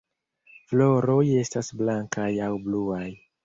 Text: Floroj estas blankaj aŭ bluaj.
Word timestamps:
Floroj 0.71 1.21
estas 1.43 1.71
blankaj 1.85 2.29
aŭ 2.51 2.53
bluaj. 2.69 3.09